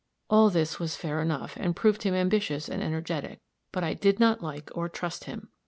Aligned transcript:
All 0.31 0.49
this 0.49 0.79
was 0.79 0.95
fair 0.95 1.21
enough, 1.21 1.55
and 1.57 1.75
proved 1.75 2.01
him 2.01 2.15
ambitious 2.15 2.67
and 2.67 2.81
energetic; 2.81 3.39
but 3.71 3.83
I 3.83 3.93
did 3.93 4.19
not 4.19 4.41
like 4.41 4.71
or 4.73 4.89
trust 4.89 5.25
him. 5.25 5.49